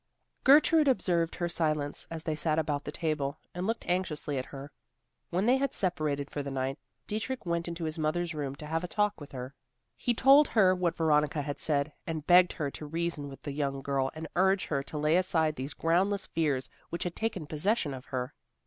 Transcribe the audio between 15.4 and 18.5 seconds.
these groundless fears which had taken possession of her.